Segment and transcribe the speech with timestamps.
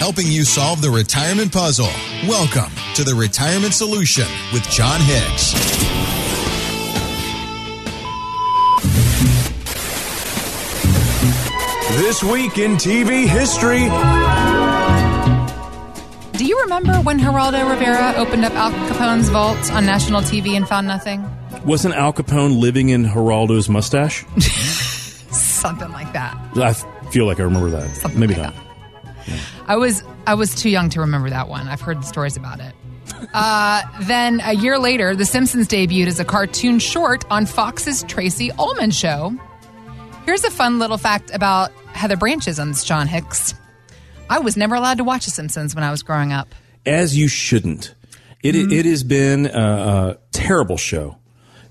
[0.00, 1.90] helping you solve the retirement puzzle.
[2.26, 5.52] Welcome to the Retirement Solution with Jon Hicks.
[11.98, 13.80] This week in TV history.
[16.38, 20.66] Do you remember when Geraldo Rivera opened up Al Capone's vault on national TV and
[20.66, 21.22] found nothing?
[21.66, 24.24] Wasn't Al Capone living in Geraldo's mustache?
[25.30, 26.34] Something like that.
[26.56, 26.72] I
[27.10, 27.94] feel like I remember that.
[27.96, 28.54] Something Maybe like not.
[28.54, 28.69] that.
[29.70, 31.68] I was I was too young to remember that one.
[31.68, 32.74] I've heard the stories about it.
[33.32, 38.50] Uh, then a year later, The Simpsons debuted as a cartoon short on Fox's Tracey
[38.58, 39.32] Ullman show.
[40.24, 43.54] Here's a fun little fact about Heather Branches on this Jon Hicks.
[44.28, 46.48] I was never allowed to watch The Simpsons when I was growing up.
[46.84, 47.94] As you shouldn't.
[48.42, 48.72] It, Mm-hmm.
[48.72, 51.16] it has been a, a terrible show,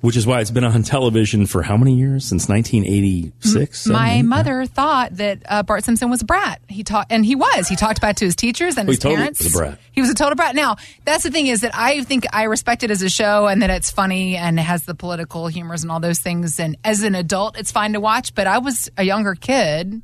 [0.02, 2.26] which is why it's been on television for how many years?
[2.26, 3.88] Since 1986?
[3.88, 6.62] My mother thought that uh, Bart Simpson was a brat.
[6.70, 7.68] He talked, and he was.
[7.68, 9.44] He talked about it to his teachers and Oh, he his parents.
[9.44, 9.80] was a brat.
[9.92, 10.56] He was a total brat.
[10.56, 13.62] Now, that's the thing is that I think I respect it as a show and
[13.62, 16.60] that it's funny and it has the political humors and all those things.
[16.60, 18.34] And as an adult, it's fine to watch.
[18.36, 20.02] But I was a younger kid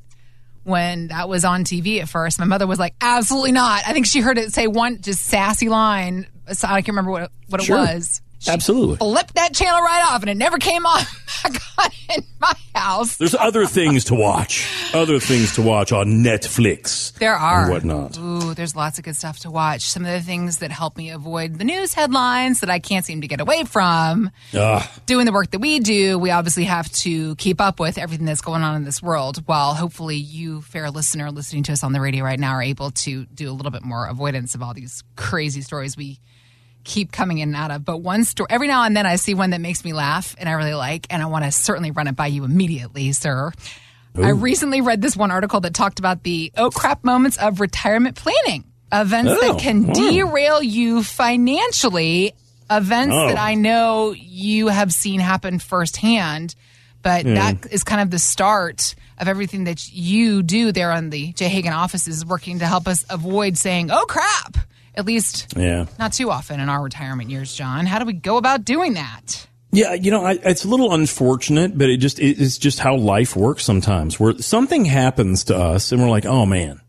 [0.64, 2.40] when that was on TV at first.
[2.40, 5.70] My mother was like, "Absolutely not." I think she heard it say one just sassy
[5.70, 6.28] line.
[6.54, 7.78] So I can't remember what what it Sure.
[7.78, 8.22] was.
[8.48, 8.98] Absolutely.
[8.98, 11.02] flipped that channel right off, and it never came on
[11.44, 13.18] back on in my house.
[13.18, 14.66] There's other things to watch.
[14.94, 17.14] Other things to watch on Netflix.
[17.14, 17.62] There are.
[17.64, 18.18] And whatnot.
[18.18, 19.82] Ooh, there's lots of good stuff to watch.
[19.90, 23.22] Some of the things that help me avoid the news headlines that I can't seem
[23.22, 24.30] to get away from.
[24.54, 28.26] Ah, Doing the work that we do, we obviously have to keep up with everything
[28.26, 31.94] that's going on in this world, while hopefully you, fair listener, listening to us on
[31.94, 34.74] the radio right now, are able to do a little bit more avoidance of all
[34.74, 36.20] these crazy stories we
[36.86, 37.84] keep coming in and out of.
[37.84, 40.48] But one story, every now and then I see one that makes me laugh and
[40.48, 43.52] I really like, and I want to certainly run it by you immediately, sir.
[44.18, 48.16] I recently read this one article that talked about the oh crap moments of retirement
[48.16, 49.94] planning, events Oh, that can wow.
[49.94, 51.04] derail you
[51.50, 52.34] financially,
[52.70, 53.28] events Oh.
[53.28, 56.56] that I know you have seen happen firsthand.
[57.02, 61.34] But that is kind of the start of everything that you do there on the
[61.34, 64.58] Jay Hagan offices, working to help us avoid saying, oh crap,
[64.98, 65.86] at least yeah.
[66.00, 67.86] not too often in our retirement years, Jon.
[67.86, 69.48] How do we go about doing that?
[69.72, 72.96] Yeah, you know, I, it's a little unfortunate, but it just it, it's just how
[72.96, 74.20] life works sometimes.
[74.20, 76.80] Where something happens to us, and we're like, "Oh man,"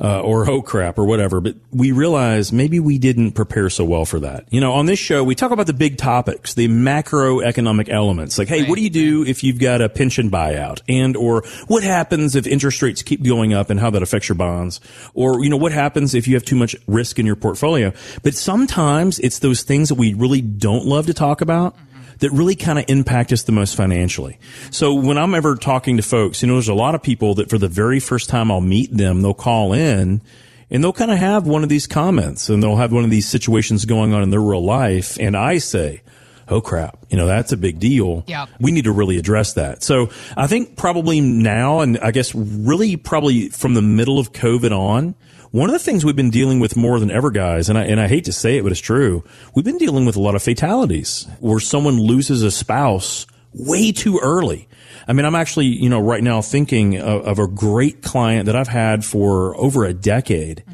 [0.00, 1.40] uh, or "Oh crap," or whatever.
[1.40, 4.46] But we realize maybe we didn't prepare so well for that.
[4.50, 8.48] You know, on this show, we talk about the big topics, the macroeconomic elements, like,
[8.48, 12.34] "Hey, what do you do if you've got a pension buyout?" and or what happens
[12.36, 14.80] if interest rates keep going up and how that affects your bonds,
[15.14, 17.92] or you know, what happens if you have too much risk in your portfolio.
[18.22, 21.76] But sometimes it's those things that we really don't love to talk about
[22.18, 24.38] that really kind of impact us the most financially.
[24.70, 27.50] So when I'm ever talking to folks, you know, there's a lot of people that
[27.50, 30.22] for the very first time I'll meet them, they'll call in
[30.70, 33.28] and they'll kind of have one of these comments and they'll have one of these
[33.28, 35.18] situations going on in their real life.
[35.20, 36.02] And I say,
[36.48, 36.98] Oh crap.
[37.10, 38.24] You know, that's a big deal.
[38.26, 38.46] Yeah.
[38.60, 39.82] We need to really address that.
[39.82, 44.70] So I think probably now, and I guess really probably from the middle of COVID
[44.70, 45.14] on,
[45.50, 48.00] one of the things we've been dealing with more than ever, guys, and I, and
[48.00, 49.24] I hate to say it, but it's true.
[49.54, 54.18] We've been dealing with a lot of fatalities where someone loses a spouse way too
[54.22, 54.68] early.
[55.08, 58.56] I mean, I'm actually, you know, right now thinking of, of a great client that
[58.56, 60.64] I've had for over a decade.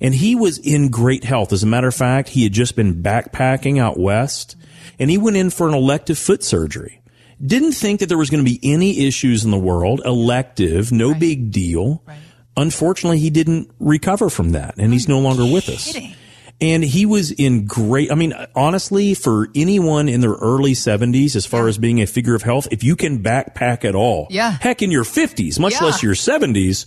[0.00, 1.52] And he was in great health.
[1.52, 4.56] As a matter of fact, he had just been backpacking out west
[4.98, 7.00] and he went in for an elective foot surgery.
[7.44, 10.02] Didn't think that there was going to be any issues in the world.
[10.04, 12.02] Elective, no big deal.
[12.06, 12.18] Right.
[12.58, 15.92] Unfortunately, he didn't recover from that and he's no longer with us.
[15.92, 16.14] kidding.
[16.60, 21.46] And he was in great, I mean, honestly, for anyone in their early 70s, as
[21.46, 24.56] far as being a figure of health, if you can backpack at all, Yeah.
[24.60, 25.84] heck, in your 50s, much Yeah.
[25.84, 26.84] less your 70s,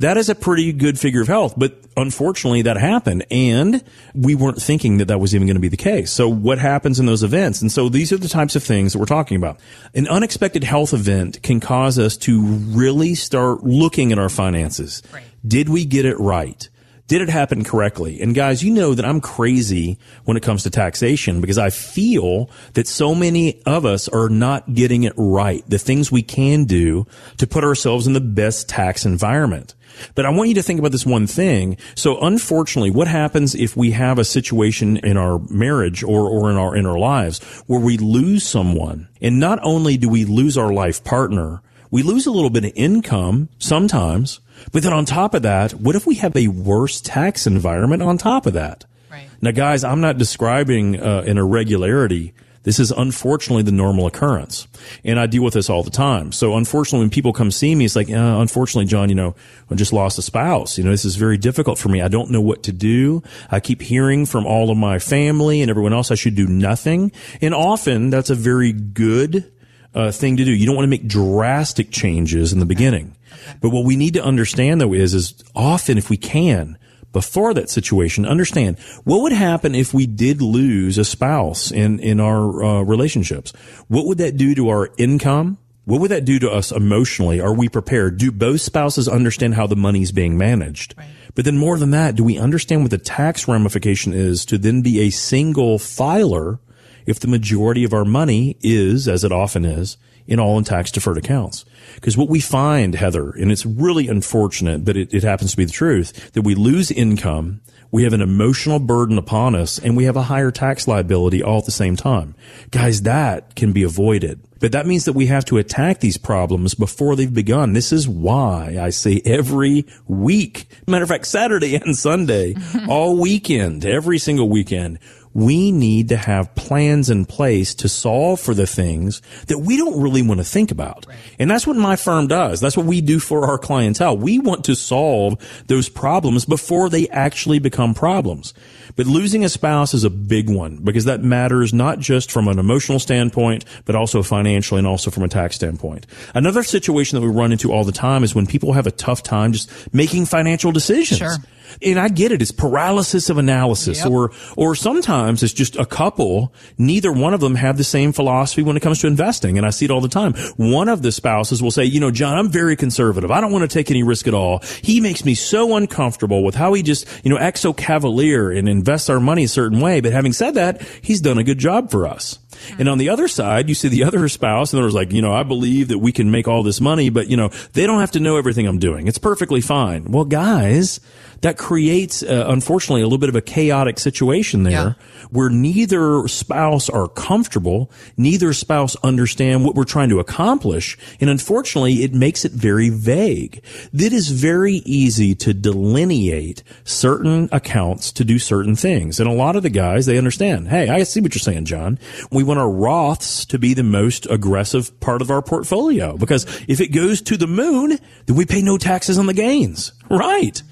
[0.00, 1.54] that is a pretty good figure of health.
[1.56, 3.24] But unfortunately, that happened.
[3.30, 3.82] And
[4.14, 6.10] we weren't thinking that that was even going to be the case.
[6.10, 7.62] So what happens in those events?
[7.62, 9.58] And so these are the types of things that we're talking about.
[9.94, 15.02] An unexpected health event can cause us to really start looking at our finances.
[15.14, 15.22] Right.
[15.46, 16.68] Did we get it right?
[17.06, 18.22] Did it happen correctly?
[18.22, 22.48] And guys, you know that I'm crazy when it comes to taxation because I feel
[22.72, 25.62] that so many of us are not getting it right.
[25.68, 27.06] The things we can do
[27.36, 29.74] to put ourselves in the best tax environment.
[30.14, 31.76] But I want you to think about this one thing.
[31.94, 36.56] So unfortunately, what happens if we have a situation in our marriage or, or in
[36.56, 39.08] our, in our lives where we lose someone?
[39.20, 41.60] And not only do we lose our life partner,
[41.90, 44.40] we lose a little bit of income sometimes,
[44.72, 48.18] but then on top of that, what if we have a worse tax environment on
[48.18, 48.84] top of that?
[49.10, 49.28] Right.
[49.40, 52.34] Now, guys, I'm not describing uh, an irregularity
[52.64, 54.66] This is unfortunately the normal occurrence.
[55.04, 56.32] And I deal with this all the time.
[56.32, 59.36] So unfortunately, when people come see me, it's like, uh, unfortunately, Jon, you know,
[59.70, 60.76] I just lost a spouse.
[60.78, 62.00] You know, this is very difficult for me.
[62.00, 63.22] I don't know what to do.
[63.50, 67.12] I keep hearing from all of my family and everyone else I should do nothing.
[67.42, 69.52] And often that's a very good
[69.94, 70.50] uh, thing to do.
[70.50, 73.14] You don't want to make drastic changes in the beginning.
[73.60, 76.78] But what we need to understand though is, is often if we can,
[77.12, 82.20] before that situation, understand what would happen if we did lose a spouse in, in
[82.20, 83.52] our uh, relationships.
[83.88, 85.58] What would that do to our income?
[85.84, 87.40] What would that do to us emotionally?
[87.40, 88.18] Are we prepared?
[88.18, 90.94] Do both spouses understand how the money's being managed?
[90.96, 91.08] Right.
[91.34, 94.82] But then more than that, do we understand what the tax ramification is to then
[94.82, 96.58] be a single filer
[97.06, 100.90] if the majority of our money is, as it often is, in all in tax
[100.90, 101.64] deferred accounts?
[101.94, 105.64] Because what we find, Heather, and it's really unfortunate, but it, it happens to be
[105.64, 107.60] the truth, that we lose income,
[107.94, 111.58] we have an emotional burden upon us, and we have a higher tax liability all
[111.58, 112.34] at the same time.
[112.72, 114.40] Guys, that can be avoided.
[114.58, 117.72] But that means that we have to attack these problems before they've begun.
[117.72, 122.56] This is why I say every week, matter of fact, Saturday and Sunday,
[122.88, 124.98] all weekend, every single weekend,
[125.34, 130.00] we need to have plans in place to solve for the things that we don't
[130.00, 131.06] really want to think about.
[131.08, 131.18] Right.
[131.40, 132.60] And that's what my firm does.
[132.60, 134.16] That's what we do for our clientele.
[134.16, 135.36] We want to solve
[135.66, 138.54] those problems before they actually become problems.
[138.94, 142.60] But losing a spouse is a big one because that matters not just from an
[142.60, 146.06] emotional standpoint, but also financially and also from a tax standpoint.
[146.34, 149.24] Another situation that we run into all the time is when people have a tough
[149.24, 151.18] time just making financial decisions.
[151.18, 151.38] Sure
[151.82, 152.42] and I get it.
[152.42, 154.10] It's paralysis of analysis yep.
[154.10, 156.52] or, or sometimes it's just a couple.
[156.78, 159.56] Neither one of them have the same philosophy when it comes to investing.
[159.58, 160.34] And I see it all the time.
[160.56, 163.30] One of the spouses will say, you know, Jon, I'm very conservative.
[163.30, 164.60] I don't want to take any risk at all.
[164.82, 168.68] He makes me so uncomfortable with how he just, you know, acts so cavalier and
[168.68, 170.00] invests our money a certain way.
[170.00, 172.38] But having said that, he's done a good job for us.
[172.78, 175.32] And on the other side, you see the other spouse and there's like, you know,
[175.32, 178.12] I believe that we can make all this money, but you know, they don't have
[178.12, 179.06] to know everything I'm doing.
[179.06, 180.10] It's perfectly fine.
[180.10, 181.00] Well, guys,
[181.44, 184.92] that creates, uh, unfortunately, a little bit of a chaotic situation there yeah.
[185.28, 192.02] where neither spouse are comfortable, neither spouse understand what we're trying to accomplish, and unfortunately,
[192.02, 193.62] it makes it very vague.
[193.92, 199.54] It is very easy to delineate certain accounts to do certain things, and a lot
[199.54, 200.68] of the guys they understand.
[200.68, 201.98] Hey, I see what you're saying, Jon.
[202.30, 206.80] We want our Roths to be the most aggressive part of our portfolio because if
[206.80, 209.92] it goes to the moon, then we pay no taxes on the gains.
[210.10, 210.62] Right.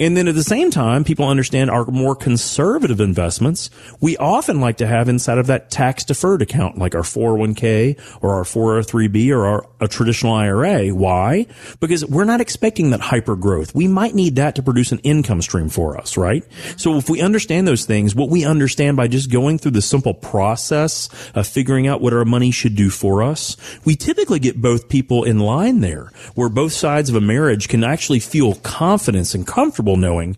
[0.00, 3.70] And then at the same time, people understand our more conservative investments.
[4.00, 8.34] We often like to have inside of that tax deferred account, like our 401k or
[8.34, 10.88] our 403b or our a traditional IRA.
[10.88, 11.46] Why?
[11.80, 13.74] Because we're not expecting that hyper growth.
[13.74, 16.44] We might need that to produce an income stream for us, right?
[16.76, 20.14] So if we understand those things, what we understand by just going through the simple
[20.14, 24.88] process of figuring out what our money should do for us, we typically get both
[24.88, 29.46] people in line there where both sides of a marriage can actually feel confidence and
[29.46, 30.36] comfortable comfortable knowing,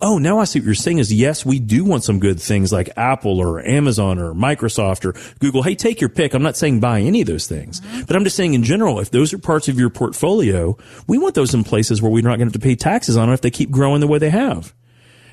[0.00, 2.72] oh, now I see what you're saying is yes, we do want some good things
[2.72, 5.62] like Apple or Amazon or Microsoft or Google.
[5.62, 6.34] Hey, take your pick.
[6.34, 9.10] I'm not saying buy any of those things, but I'm just saying in general, if
[9.10, 10.76] those are parts of your portfolio,
[11.06, 13.28] we want those in places where we're not going to have to pay taxes on
[13.28, 14.74] them if they keep growing the way they have.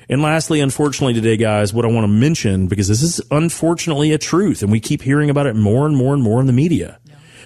[0.08, 4.18] And lastly, unfortunately today, guys, what I want to mention, because this is unfortunately a
[4.18, 6.98] truth and we keep hearing about it more and more and more in the media.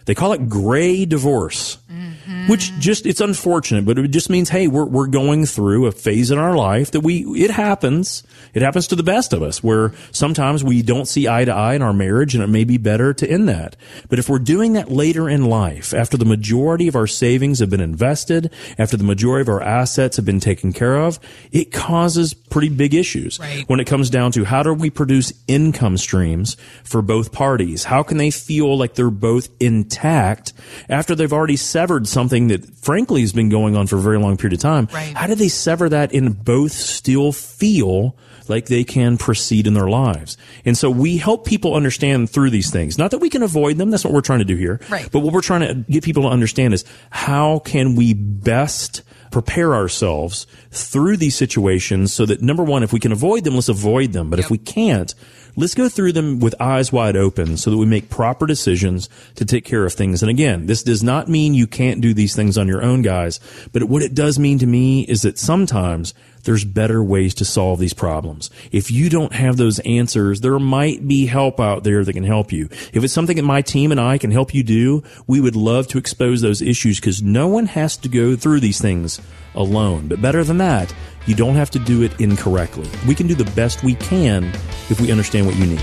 [0.06, 1.79] They call it gray divorce.
[1.91, 2.03] Mm-hmm.
[2.49, 6.31] Which just, it's unfortunate, but it just means, hey, we're, we're going through a phase
[6.31, 8.23] in our life that we, it happens.
[8.54, 11.75] It happens to the best of us where sometimes we don't see eye to eye
[11.75, 13.76] in our marriage and it may be better to end that.
[14.09, 17.71] But if we're doing that later in life, after the majority of our savings have
[17.71, 21.19] been invested, after the majority of our assets have been taken care of,
[21.52, 23.69] it causes pretty big issues right.
[23.69, 27.85] when it comes down to how do we produce income streams for both parties?
[27.85, 30.52] How can they feel like they're both intact
[30.88, 34.38] after they've already severed something that frankly has been going on for a very long
[34.38, 34.88] period of time.
[34.92, 35.14] Right.
[35.14, 38.16] How do they sever that and both still feel
[38.49, 40.38] like they can proceed in their lives?
[40.64, 42.97] And so we help people understand through these things.
[42.97, 43.90] Not that we can avoid them.
[43.90, 44.80] That's what we're trying to do here.
[44.88, 45.11] Right.
[45.12, 49.75] But what we're trying to get people to understand is how can we best prepare
[49.75, 54.12] ourselves through these situations so that number one, if we can avoid them, let's avoid
[54.12, 54.30] them.
[54.30, 54.44] But yep.
[54.44, 55.12] if we can't,
[55.56, 59.44] let's go through them with eyes wide open so that we make proper decisions to
[59.44, 60.23] take care of things.
[60.23, 63.40] And again, this does not mean you can't do these things on your own, guys.
[63.73, 67.78] But what it does mean to me is that sometimes there's better ways to solve
[67.78, 68.50] these problems.
[68.70, 72.52] If you don't have those answers, there might be help out there that can help
[72.52, 72.68] you.
[72.92, 75.88] If it's something that my team and I can help you do, we would love
[75.88, 79.20] to expose those issues because no one has to go through these things
[79.54, 80.08] alone.
[80.08, 80.94] But better than that,
[81.26, 82.87] you don't have to do it incorrectly.
[83.07, 84.45] We can do the best we can
[84.90, 85.81] if we understand what you need.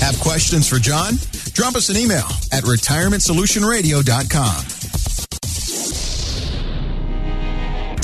[0.00, 1.14] Have questions for Jon?
[1.52, 4.79] Drop us an email at retirementsolutionradio.com.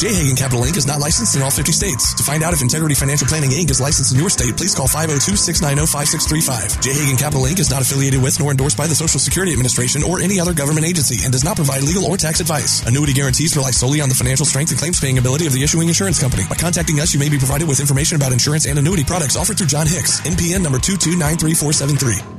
[0.07, 0.35] J.
[0.39, 0.77] Capital Inc.
[0.77, 2.15] is not licensed in all 50 states.
[2.15, 3.71] To find out if Integrity Financial Planning Inc.
[3.71, 6.79] is licensed in your state, please call 502-690-5635.
[6.79, 6.95] J.
[7.19, 7.59] Capital Inc.
[7.59, 10.87] is not affiliated with nor endorsed by the Social Security Administration or any other government
[10.87, 12.87] agency and does not provide legal or tax advice.
[12.87, 15.89] Annuity guarantees rely solely on the financial strength and claims paying ability of the issuing
[15.89, 16.45] insurance company.
[16.49, 19.59] By contacting us, you may be provided with information about insurance and annuity products offered
[19.59, 22.36] through Jon Hicks, NPN number 2293473.